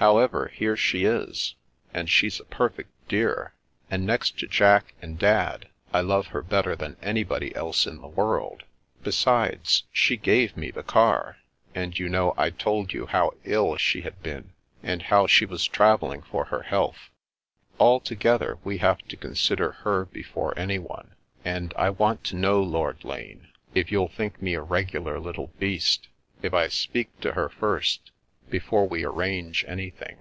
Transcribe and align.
However, 0.00 0.46
here 0.54 0.76
she 0.76 1.02
is, 1.04 1.56
and 1.92 2.08
she's 2.08 2.38
a 2.38 2.44
perfect 2.44 2.90
dear; 3.08 3.54
and 3.90 4.06
next 4.06 4.38
to 4.38 4.46
Jack 4.46 4.94
and 5.02 5.18
Dad 5.18 5.70
I 5.92 6.02
love 6.02 6.28
her 6.28 6.40
better 6.40 6.76
than 6.76 6.96
anybody 7.02 7.52
else 7.56 7.84
in 7.84 8.00
the 8.00 8.06
world. 8.06 8.62
Besides, 9.02 9.82
she 9.92 10.16
gave 10.16 10.56
me 10.56 10.70
the 10.70 10.84
car; 10.84 11.38
and 11.74 11.98
you 11.98 12.08
know 12.08 12.32
I 12.38 12.50
told 12.50 12.92
you 12.92 13.06
how 13.06 13.32
ill 13.42 13.76
she 13.76 14.02
had 14.02 14.22
been, 14.22 14.52
and 14.84 15.02
how 15.02 15.26
she 15.26 15.44
was 15.44 15.66
travelling 15.66 16.22
for 16.22 16.44
her 16.44 16.62
health. 16.62 17.10
Altogether 17.80 18.56
we 18.62 18.78
have 18.78 19.00
to 19.08 19.16
consider 19.16 19.72
her 19.82 20.04
before 20.04 20.56
anyone; 20.56 21.16
and 21.44 21.74
I 21.76 21.90
want 21.90 22.22
to 22.26 22.36
know, 22.36 22.62
Lord 22.62 23.02
Lane, 23.02 23.48
if 23.74 23.90
you'll 23.90 24.06
think 24.06 24.40
me 24.40 24.54
a 24.54 24.62
regular 24.62 25.18
little 25.18 25.48
beast 25.58 26.06
if 26.40 26.54
I 26.54 26.68
speak 26.68 27.20
to 27.22 27.32
her 27.32 27.48
first, 27.48 28.12
before 28.50 28.88
we 28.88 29.04
arrange 29.04 29.62
anything? 29.68 30.16